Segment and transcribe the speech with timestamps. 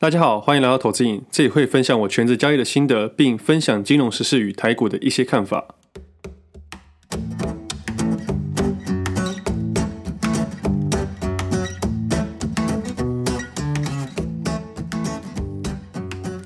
[0.00, 5.74] 大家好，欢迎来到投资影，这里会分享我全职交易的心得，并分享金融时事与台股的一些看法。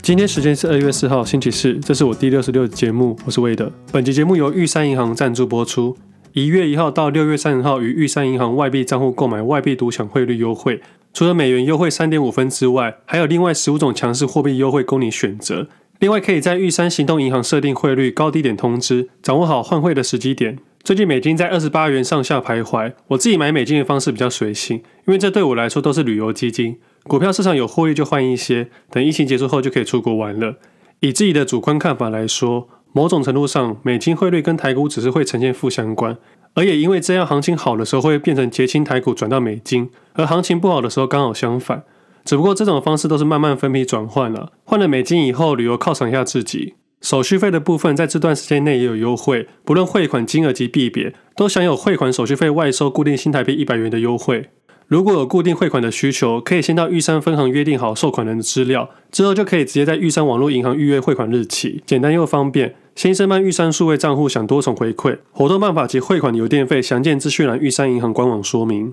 [0.00, 3.70] 今天时间是二月四号星期四，这是我第六十六集节目，我是魏德。
[3.92, 5.98] 本集节目由玉山银行赞助播出。
[6.32, 10.80] 一月一号到六月三十号，于玉山银行外币账户购买外币独享汇率优惠。
[11.12, 15.68] 除了美元优惠三点五分之外，还有另外十五种强势货币优惠供你选择。
[15.98, 20.58] 另外，可以在玉山行动银行设定汇率高低点通知，掌握好换汇的时机点。
[20.82, 26.78] 最近美金在二十八元上下徘徊，我自己买美金的方式比较随性，因为这对我来说都是旅游基金。
[27.04, 30.56] 股票市场有获利就换一些，等疫情结束后就可以出国玩了。
[31.00, 36.16] 以自己的主观看法来说，某种程度上，美金汇率跟台股只是会呈现负相关。
[36.54, 41.84] 而也因为这样，行情好的时候会变成结清台股转到美金，而行情不好的时候刚好相反。
[42.24, 46.74] 只不过这种方式都是慢慢分批转换了，换了美金以后，旅游犒赏一下自己。
[47.00, 54.50] 手续费的部分在这段时间内也有优惠，不论汇款金额及币别，都享有汇款手续费外收固定新台币一百元的优惠。
[54.88, 62.74] 如果有固定汇款的需求，可以先到玉山分行约定好收款人的资料，之后就可以直接在玉山网络银行预约汇款日期，简单又方便。
[62.94, 68.92] 新生办玉山数位账户享多重回馈，活动办法及汇款邮电费详见资讯栏玉山银行官网说明。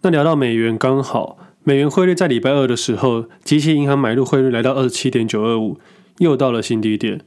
[0.00, 5.78] 那聊到美元，刚好美元汇率在礼拜二的时候，即期银行买入汇率来到二十七点九二五，
[6.18, 7.20] 又到了新低点。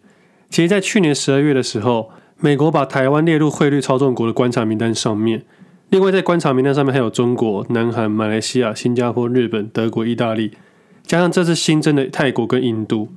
[0.49, 2.09] 其实，在去年十二月的时候，
[2.43, 5.43] 美国把台湾列入汇率操纵国的观察名单上面。
[5.89, 10.51] 另外，在观察名单上面还有中国、南韩、马来西亚、新加坡、日本、德国、意大利。
[11.05, 13.09] 加上这次新增的泰国跟印度，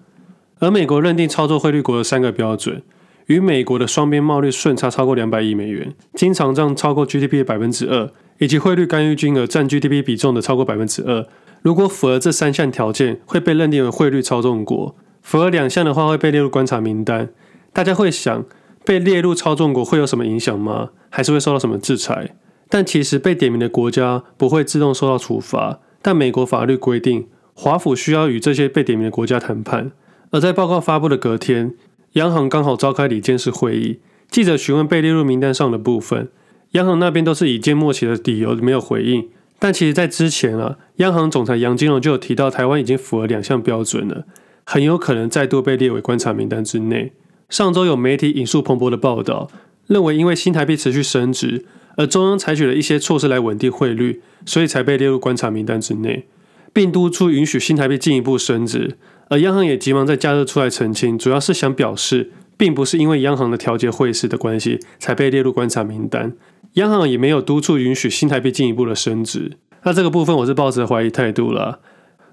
[0.58, 2.82] 而美国认定操作汇率国的三个标准，
[3.26, 11.26] 与美国的双边贸易顺差超过两百亿美元，经常账超过 GDP 的百分之二，以及汇率干预金额占 GDP 比重的超过百分之二。
[11.62, 17.30] 如果符合这三项条件，会被认定为汇率操纵国；符合两项的话，会被列入观察名单。
[17.72, 18.44] 大家会想，
[18.84, 20.90] 被列入操纵国会有什么影响吗？
[21.08, 22.34] 还是会受到什么制裁？
[22.68, 27.26] 但其实被点名的国家不会自动受到处罚，但美国法律规定。
[27.56, 29.92] 华府需要与这些被点名的国家谈判，
[30.30, 31.74] 而在报告发布的隔天，
[32.14, 34.00] 央行刚好召开理监事会议。
[34.28, 36.28] 记者询问被列入名单上的部分，
[36.72, 39.28] 央行那边都是以缄默契的理由没有回应。
[39.60, 44.24] 但其实，在之前啊，央行总裁杨金龙就有提到，台湾已经符合两项标准了，
[44.64, 47.12] 很有可能再度被列为观察名单之内。
[47.48, 49.48] 上周有媒体引述彭博的报道，
[49.86, 51.64] 认为因为新台币持续升值，
[51.96, 56.26] 而中央采取了一些措施来稳定汇率，所以才被列入观察名单之内。
[56.72, 58.96] 并督促允许新台币进一步升值，
[59.28, 66.32] 而央行也急忙在假日出来澄清，主要是想表示，并不是因为央行的调节汇市的关系才被列入观察名单，
[66.72, 69.52] 央行也没有督促允许新台币进一步的升值。
[69.84, 71.78] 那这个部分我是抱着怀疑态度啦。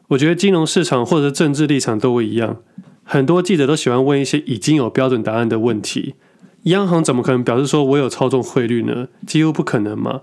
[0.07, 2.57] 我觉得金融市场或者政治立场都一样，
[3.03, 6.15] 很多记者都喜欢问一些已经有标准答案的问题，
[6.63, 9.07] 央行怎么可能表示说我有操纵汇率呢？
[9.25, 10.21] 几乎不可能嘛。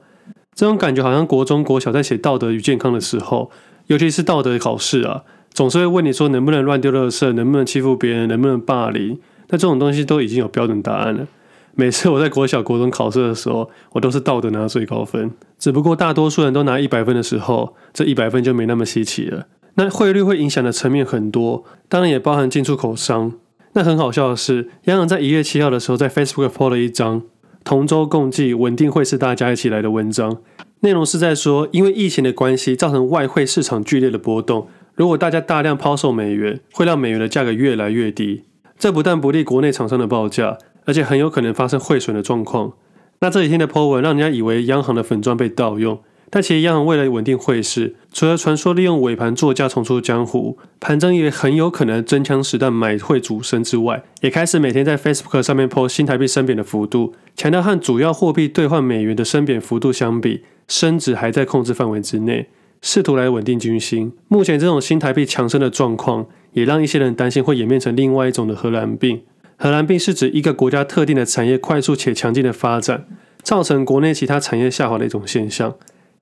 [0.54, 3.50] 这种感觉好像国中国小在写道德与健康的时候。
[3.88, 9.18] 尤其是道德考试啊，总是会问你说能不能乱丢垃圾，能不能欺负别人，能不能霸凌。
[9.48, 11.26] 那这种东西都已经有标准答案了。
[11.74, 15.30] 每次我在国小、国中考试的时候，我都是道德拿最高分。
[15.58, 19.46] 只不过大多数人都拿一百分的时候，这一百分就没那么稀奇了。
[19.74, 23.32] 那汇率会影响的层面很多，当然也包含进出口商。
[23.74, 27.22] 那很好笑的是，央行在一月七号的时候在 Facebook po 了一张
[27.62, 30.38] 同舟共济、稳定汇市大家一起来的文章。
[30.80, 34.68] 内容是在说，因为疫情的关系，造成外汇市场剧烈的波动。
[34.94, 38.44] 如果大家大量抛售美元，会让美元的价格越来越低。
[38.78, 42.72] 这不但不利国内厂商的报价，而且很有可能发生汇损的状况。
[43.20, 46.00] 那这几天的 po 文，让人家以为央行的粉专被盗用。
[46.30, 62.48] 但其实央行为了稳定汇市，除了传说利用尾盘作价重出江湖，盘中也很有可能真枪实弹买汇主升之外，也开始每天在 Facebook 上面 po 新台币升贬的幅度，强调和主要货币兑换美元的升贬幅度相比，升值还在控制范围之内，
[62.82, 64.12] 试图来稳定军心。
[64.28, 69.22] 目前这种新台币强升的状况，也让一些人担心会演变成另外一种的荷兰病。
[69.56, 73.06] 荷兰病是指一个国家特定的产业快速且强劲的发展，
[73.42, 75.74] 造成国内其他产业下滑的一种现象。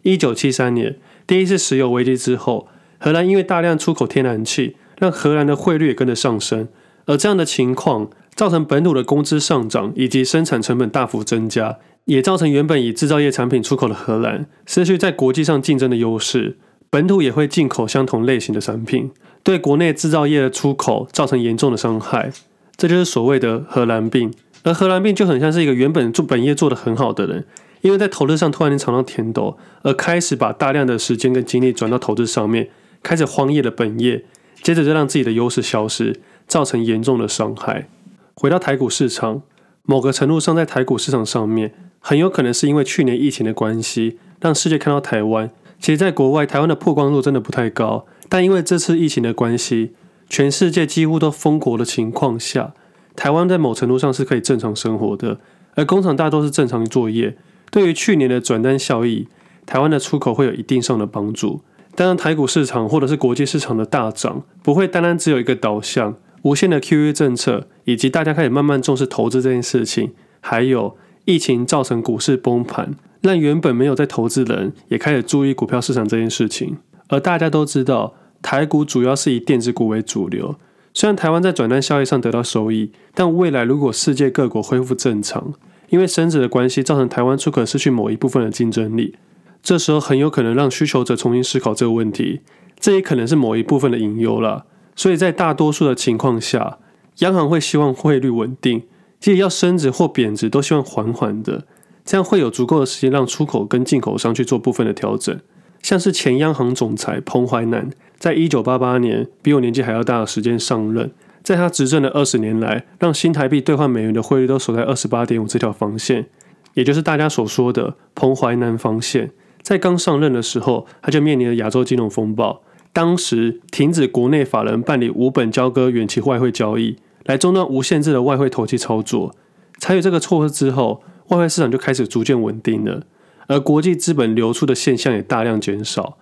[0.07, 2.69] 一九七三年第一次石油危机之后，
[3.01, 6.69] 荷兰因为大量出口天然气，让荷兰的汇率也跟着上升。
[7.07, 16.57] 而这样的情况造成本土的工资上涨，以及生产成本大幅增加，也造成原本以制造业产品出口的荷兰失去在国际上竞争的优势。
[16.89, 19.11] 本土也会进口相同类型的产品，
[19.43, 22.31] 对国内制造业的出口造成严重的伤害。
[22.77, 24.33] 这就是所谓的荷兰病。
[24.63, 27.45] 而荷兰病就很像是一个原本做本业做得很好的人。
[27.83, 32.71] 因为在投资上突然间尝到甜头，而开始把大量的时间跟精力转到投资上面，
[33.03, 34.25] 开始荒野了本业，
[34.63, 37.89] 接着就让自己的优势消失，造成严重的伤害。
[38.35, 39.43] 回到台股市场，
[39.85, 45.51] 某个程度上，在台股市场上面，很有可能是因为去年疫情的关系，让世界看到台湾。
[45.79, 49.93] 其实，在国外，台湾的曝光度真的不太高，但因为这次疫情的关系，
[50.29, 52.73] 全世界几乎都封国的情况下，
[53.15, 55.39] 台湾在某程度上是可以正常生活的，
[55.75, 57.37] 而工厂大多是正常作业。
[57.71, 59.29] 对于去年的转单效益，
[59.65, 61.63] 台湾的出口会有一定上的帮助。
[61.95, 72.95] 当然，台股市场或者是国际市场的大涨，不会单单只有一个导向，无限的 QE 政策，以及大家开始慢慢重视投资这件事情，还有疫情造成股市崩盘。
[73.23, 76.77] 让原本没有在投资人也开始注意股票市场这件事情，
[77.09, 80.55] 而大家都知道，台股主要是以电子股为主流。
[80.93, 85.55] 虽然台湾在转单效益上得到收益，但未来如果世界各国恢复正常，
[85.89, 89.15] 因为升值的关系，造成台湾出口失去某一部分的竞争力，
[89.63, 92.41] 这时候很有可能让需求者重新思考这个问题，
[92.79, 94.67] 这也可能是某一部分的隐忧了。
[94.95, 96.79] 所以在大多数的情况下，
[97.19, 98.83] 央行会希望汇率稳定，
[99.21, 101.65] 即使要升值或贬值，都希望缓缓的。
[102.05, 105.39] 这样会有足够的时间让出口跟进口商去做部分的调整，
[105.83, 111.11] 像是前央行总裁彭淮南，在一九八八年比我年纪还要大的时间上任，
[111.47, 116.27] 在他执政的二十年来，让新台币兑换美元的汇率都守在二十八点五这条防线，
[116.75, 119.31] 也就是大家所说的彭淮南防线。
[119.63, 122.63] 在刚上任的时候，他就面临了亚洲金融风暴，
[122.93, 126.97] 当时停止国内法人办理无本交割远期外汇交易，
[127.27, 129.33] 来中断无限制的外汇投机操作。
[129.79, 133.03] 采取这个措施之后，外汇市场就开始逐渐稳定了，
[133.47, 136.19] 而国际资本流出的现象也大量减少，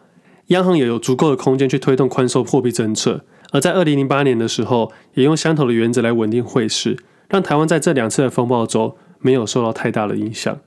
[0.49, 3.25] 央行也有足够的空间去推动宽松货币政策。
[3.55, 6.99] 而在二零零八年的时候，也用相同的原则来稳定汇市，
[7.29, 10.59] 让台湾在这两次的风暴中没有受到太大的影响。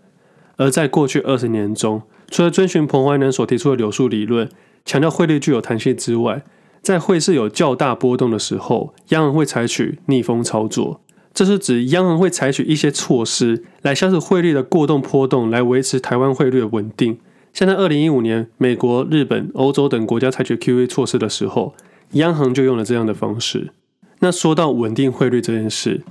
[0.56, 4.50] 而在过去二十年中，除了遵循彭淮南所提出的柳树理论，
[4.86, 6.44] 强调汇率具有弹性之外，
[6.82, 11.02] 在汇市有较大波动的时候，央行会采取逆风操作。
[11.34, 17.20] 这是指央行会采取一些措施来消除汇率的过动波动，来维持台湾汇率的稳定。
[17.52, 21.76] 像在二零一五年，美国、日本、欧洲等国家采取 QE 措施的时候，
[22.12, 23.72] 央行就用了这样的方式。
[24.20, 26.04] 那说到稳定汇率这件事，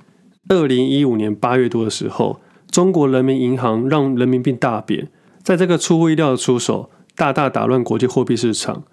[0.49, 2.41] 二零一五年八月多的时候，
[2.71, 5.09] 中国人民银行让人民币大贬，
[5.43, 8.85] 在这个出乎意料的出手，大大打乱国际货币市场。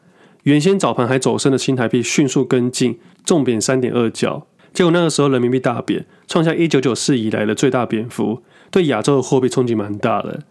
[0.44, 4.48] 原先早盘还走升的新台币迅速跟进，重贬三点二角。
[4.74, 8.42] 结果那个时候人民币大贬，创下一九九四以来的最大贬幅，
[8.72, 10.42] 对亚洲的货币冲击蛮大的。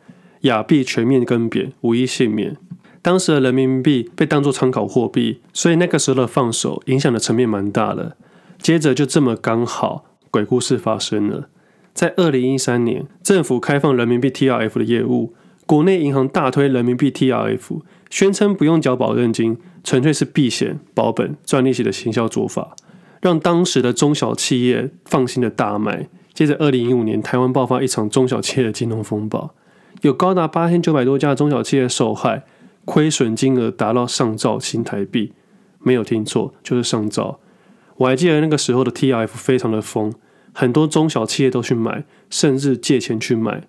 [0.43, 2.57] 亚币全面跟贬，无一幸免。
[3.03, 8.17] 当时的人民币被当作参考货币，所以那个时候的放手影响的层面蛮大的。
[8.59, 11.49] 接着就这么刚好，鬼故事发生了。
[11.93, 15.35] 在二零一三年，政府开放人民币 TRF 的业务，
[15.67, 22.77] 国内银行大推人民币 TRF，宣称不用缴保证金，纯粹是避险保本赚利息的行销做法。
[23.21, 26.09] 让当时的中小企业放心的大卖。
[26.33, 29.55] 接着，二零一五年台湾爆发一场中小企业的金融风暴，
[30.01, 32.45] 有高达八千九百多家中小企业受害，
[32.85, 35.33] 亏损金额达到上兆新台币。
[35.79, 37.41] 没有听错，就是上兆。
[37.97, 40.13] 我还记得那个时候的 T F 非常的疯，
[40.53, 43.67] 很多中小企业都去买，甚至借钱去买。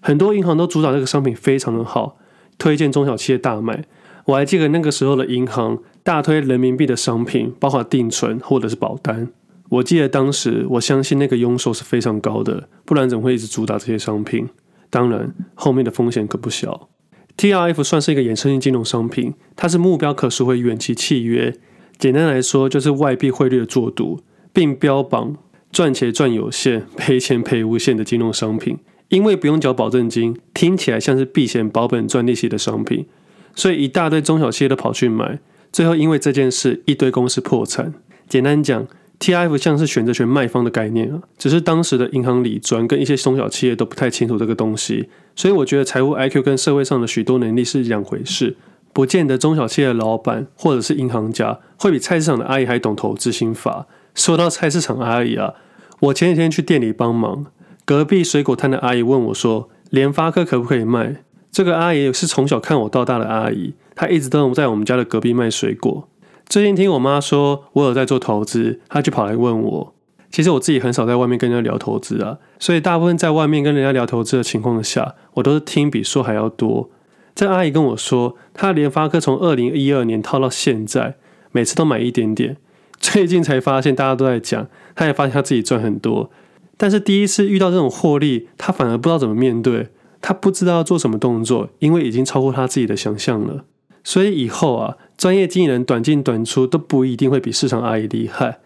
[0.00, 2.16] 很多银行都主打这个商品非常的好，
[2.58, 3.84] 推荐中小企业大买。
[4.26, 5.78] 我还记得那个时候的银行。
[6.04, 9.28] 大推人民币的商品，包括定存或者是保单。
[9.68, 14.48] 我记得当时，我相信那个佣收是非常高的，不然怎么会一直主打这些商品？
[14.90, 16.88] 当然，后面的风险可不小。
[17.36, 21.54] TRF 算是一个衍生性金融商品，它是目标可赎回远期契约。
[21.98, 24.20] 简单来说，就是外币汇率的做赌，
[24.52, 25.36] 并标榜
[25.70, 28.78] 赚钱赚有限、赔钱赔无限的金融商品。
[29.08, 33.06] 因为不用缴保证金，听起来像是避险保本赚利息的商品，
[33.54, 35.38] 所以一大堆中小企业都跑去买。
[35.70, 37.92] 最后，因为这件事，一堆公司破产。
[38.28, 38.86] 简单讲
[39.22, 48.56] T F 像是选择权卖方的概念啊，只是当时的银行理专跟一些中小企业都不太清楚这个东西，所以我觉得财务 IQ 跟社会上的许多能力是两回事，
[48.92, 53.86] 不见得中小企业的老板或者是银行家会比菜市场的阿姨还懂投资心法。
[54.16, 55.54] 说到菜市场阿姨啊，
[56.00, 57.46] 我前几天去店里帮忙，
[57.84, 63.74] 隔壁水果摊的阿姨问我说：“联发科可不可以卖？”这个阿姨是从小看我到大的阿姨。
[63.94, 66.08] 她一直都在我们家的隔壁卖水果。
[66.52, 69.94] 最近听我妈说我有在做投资，她就跑来问我。
[70.30, 76.90] 其实我自己很少在外面跟人家聊投资啊，所以大部分在外面跟人家聊投资的情况下，我都是听比说还要多。
[77.34, 81.16] 这阿姨跟我说，她联发科从二零一二年套到现在，
[81.52, 82.58] 每次都买一点点。
[83.00, 86.30] 最近才发现大家都在讲，她也发现她自己赚很多，
[86.76, 89.88] 但是第一次遇到这种获利，她反而不知道怎么面对。
[90.20, 93.64] 他不知道要做什么动作，因为已经超过他自己的想象了。
[94.04, 98.58] 所以以后啊，专业经理人短进短出都不一定会比市场阿姨厉害。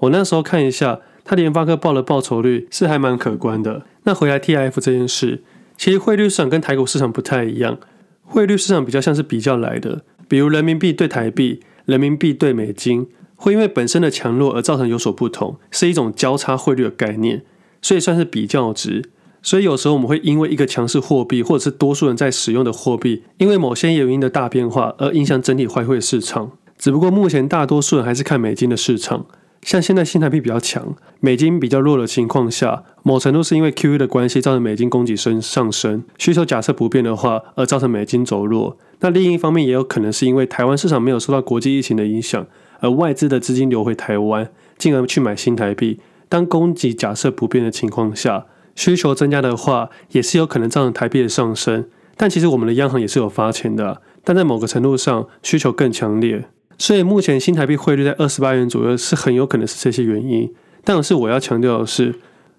[0.00, 3.86] 我那时候看一下，他联发科报的报酬率是还蛮可观的。
[4.02, 5.42] 那回来 T F 这件事，
[5.78, 7.78] 其实汇率市场跟台股市场不太一样，
[8.24, 17.42] 汇率市场比较像是比较来的，比如人民币对台币、人民币对美金，会因为本身的强弱而造成有所不同，是一种交叉汇率的概念，
[17.80, 19.08] 所以算是比较值。
[19.42, 26.52] 所以有时候我们会因为一个强势货币，或者是多数人在使用的货币，因为某些原因的大变化而影响整体外汇市场。
[26.78, 29.26] 只不过目前大多数人还是看美金的市场。
[29.62, 38.76] 像现在新台币比较强，美金比较弱的情况下，某程度是因为 QE 的关系造成美金供给升上升，需求假设不变的话而造成美金走弱。
[38.98, 42.44] 那另一方面也有可能是因为台湾市场没有受到国际疫情的影响，
[42.80, 46.00] 而外资的资金流回台湾，进而去买新台币。
[46.28, 51.86] 当供给假设不变的情况下，需求增加的话，也是有可能造成台币的上升。
[52.16, 56.44] 但其实我们的央行也是有发钱的，但在某个程度上需求更强烈。
[56.78, 60.52] 所以目前新台币汇率在二十八元左右，是很有可能是这些原因。
[60.84, 62.16] 但是我要强调的是，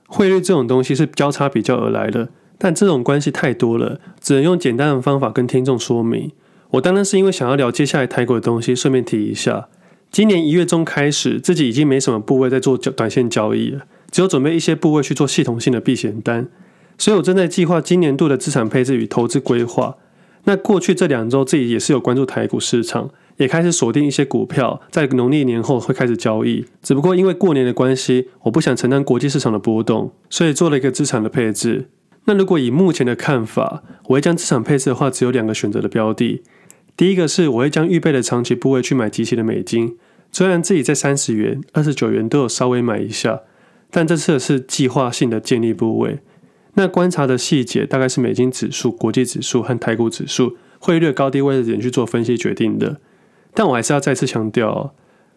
[0.08, 6.32] 汇率这种东西是交叉比较而来的，但这种关系太多了，只能用简单的方法跟听众说明。
[6.72, 9.68] 我当然是因为想要聊接下来台股的东西，顺便提一下，
[10.10, 13.82] 今年一月中开始，自己已经没什么部位在做短线交易了，
[14.14, 16.48] 只有准备一些部位去做系统性的避险单。
[17.00, 19.98] 所以我正在计划今年度的资产配置与投资规划。
[20.44, 23.10] 那过去这两周，自己也是有关注台股市场。
[23.38, 26.68] 也开始锁定一些股票，在农历年后会开始交易。
[26.84, 31.90] 只不过因为过年的关系，我不想承担国际市场的波动，所以做了一个资产的配置。
[32.26, 36.44] 那如果以目前的看法，我会将资产配置的话，只有两个选择的标的。
[36.96, 39.98] 第一个是我会将预备的长期部位去买即期的美金，
[40.32, 43.42] 虽然自己在三十元、二十九元都有稍微买一下，
[43.96, 46.18] 但这次是计划性的建立部位。
[46.74, 53.00] 那观察的细节大概是美金指数、国际指数和台股指数汇率高低位的点去做分析决定的。
[53.54, 54.92] 但我还是要再次强调哦，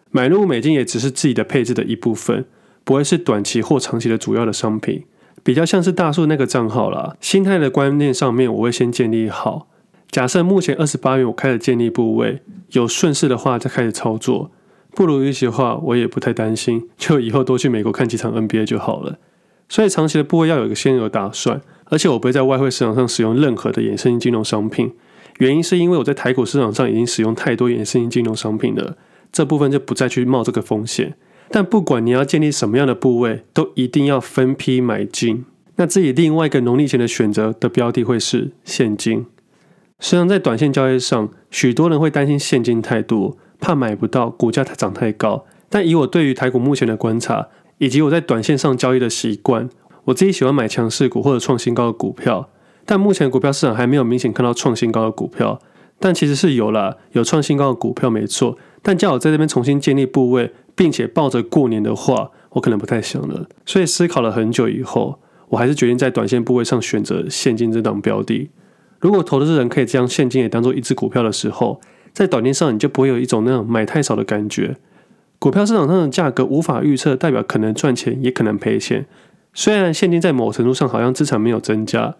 [0.09, 2.45] 买入美金也只是自己的配置的一部分，
[2.83, 5.03] 不会是短期或长期的主要的商品，
[5.43, 7.15] 比较像是大树那个账号啦。
[7.21, 9.67] 心态的观念上面，我会先建立好。
[10.09, 14.49] 假设目前二十八元，我开始建立部位，有顺势的话再开始操作，
[14.97, 19.19] 不如预期的话，我也不太担心，就以后多去美国看几场 NBA 就好了。
[19.69, 24.91] 所以长期的部位要有一个先有打算，而且我不会在外汇市场上使用任何的衍生性金融商品。
[25.37, 28.97] 原因是因为我在台股市场上已经使用太多衍生性金融商品了，
[29.31, 31.13] 这部分就不再去冒这个风险。
[31.51, 35.45] 但不管你要建立什么样的部位，都一定要分批买进。
[35.75, 39.27] 那自己另外一个农历前的选择的标的会是现金。
[39.99, 45.45] 实际上在短线交易上，许多人会担心现金太多，怕买不到，股价它涨太高。
[45.69, 47.47] 但以我对于台股目前的观察，
[47.77, 49.69] 以及我在短线上交易的习惯，
[50.05, 52.49] 我自己喜欢买强势股或者创新高的股票。
[52.85, 55.59] 但目前股票市场还没有明显看到创新高的股票，
[55.99, 58.57] 但其实是有啦，有创新高的股票没错。
[58.81, 63.47] 但叫我在这边重新建立部位，并且抱着过年的话，我可能不太想了。
[63.65, 68.49] 所以思考了很久以后，我还是决定在短线部位上选择现金这档标的。
[68.99, 71.81] 如果投资人可以将现金也当做一只股票的时候，
[72.17, 74.75] 在短线上你就不会有一种那种买太少的感觉。
[75.37, 79.05] 股票市场上的价格无法预测，代表可能赚钱也可能赔钱。
[79.53, 82.15] 虽然现金在某程度上好像资产没有增加。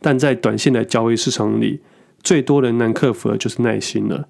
[0.00, 1.80] 但在短线的交易市场里，
[2.22, 4.26] 最多人难克服的就是耐心了。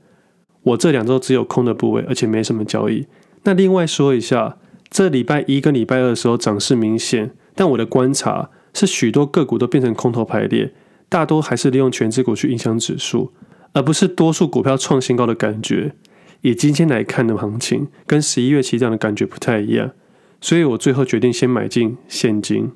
[0.64, 3.07] 我这两周只有空的部位，而且没什么交易。
[3.45, 4.59] 那另外说一下，
[4.91, 10.73] 这礼拜一跟礼拜二的时候涨势明显，但我的观察是许多个股都变成空头排列，
[11.09, 13.33] 大多还是利用权值股去影响指数，
[13.73, 15.95] 而不是多数股票创新高的感觉。
[16.43, 19.93] 以今天来看的行情，跟十一月起涨的感觉不太一样，
[20.41, 22.73] 所以我最后决定先买进现金。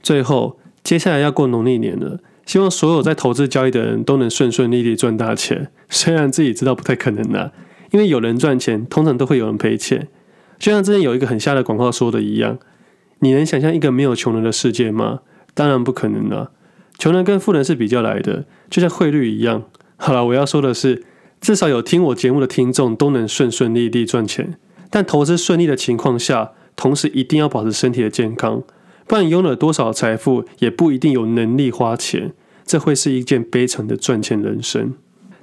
[0.00, 2.20] 最后，接下来要过农历年了。
[2.46, 7.52] 希望所有在投资交易的人都能顺顺利利赚大钱，虽然自己知道不太可能啦，
[7.90, 10.08] 因为有人赚钱，通常都会有人赔钱。
[10.58, 12.58] 就像之前有一个很瞎的广告说的一样，
[13.18, 15.20] 你能想象一个没有穷人的世界吗？
[15.52, 16.52] 当然不可能了，
[16.96, 19.64] 穷人跟富人是比较来的，就像汇率一样。
[20.00, 21.04] 好了，我要说的是，
[21.40, 24.56] 至少有听我节目的听众都能顺顺利利赚钱，
[24.90, 28.62] 但投资顺利的情况下，同时一定要保持身体的健康。
[29.08, 32.32] 不然拥了多少财富，也不一定有能力花钱，
[32.64, 34.94] 这会是一件悲惨的赚钱人生。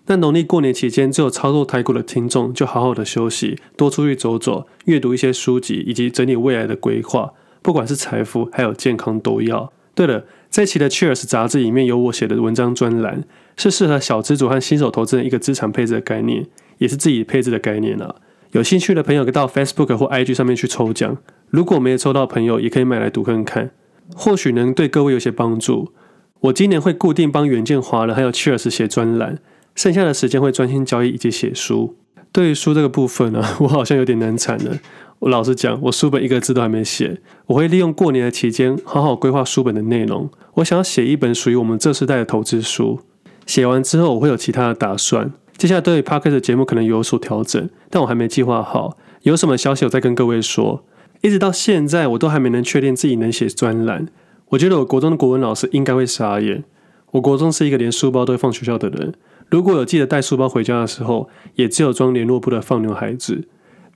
[0.05, 7.33] 那农历过年期间，只有操作台股的听众，就好好的休息，多出去走走，阅读一些书籍，以及整理未来的规划。
[7.61, 9.73] 不管是财富还有健康都要。
[9.95, 13.23] 对了，这期的 Cheers 杂志里面有我写的文章专栏，
[13.55, 16.45] 是适合小资主和新手投资人一个资产配置的概念，
[16.77, 18.15] 也是自己配置的概念啊。
[18.51, 21.17] 有兴趣的朋友可以到 Facebook 或 IG 上面去抽奖。
[21.49, 23.71] 如果没有抽到朋友，也可以买来读看看，
[24.13, 25.93] 或许能对各位有些帮助。
[26.41, 29.39] 我今年会固定帮远见华人还有 Cheers 写专栏，
[29.73, 31.95] 剩下的时间会专心交易以及写书。
[32.35, 34.77] 对于书这个部分呢、 我好像有点难产了。
[35.19, 37.21] 我老实讲，我书本一个字都还没写。
[37.45, 40.29] 我会利用过年的期间，好好规划书本的内容。
[40.55, 42.99] 我想要写一本属于我们这世代的投资书。
[43.45, 45.31] 写完之后，我会有其他的打算。
[45.55, 48.97] 接下来对于 Podcast 的节目可能有所调整，但我还没计划好。
[49.21, 50.83] 有什么消息，我再跟各位说。
[51.21, 54.09] 一直到现在，我都还没能确定自己能写专栏。
[54.49, 56.65] 我觉得我国中的国文老师应该会傻眼。
[57.11, 59.13] 我国中是一个连书包都会放学校的人。
[59.49, 63.47] 如果有记得带书包回家的时候，也只有装联络簿的放牛孩子。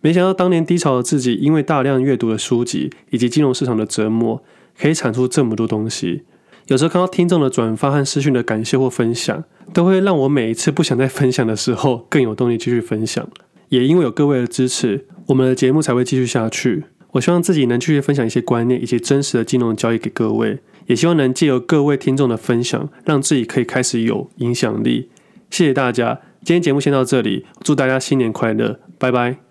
[0.01, 4.41] 没想到当年低潮的自己，因为大量阅读的书籍以及金融市场的折磨，
[4.79, 6.23] 可以产出这么多东西。
[6.67, 13.27] 有时候看到听众的转发和私讯的感谢或分享，都会让我每一次不想再分享的时候，更有动力继续分享。
[13.69, 16.85] 也因为有各位的支持，我们的节目才会继续下去。
[17.11, 25.09] 我希望自己能继续分享一些观念以及真实的金融交易给各位，也希望能借由各位听众的分享，让自己可以开始有影响力。
[25.49, 29.48] 谢谢大家，今天节目先到这里，祝大家新年快乐，拜拜。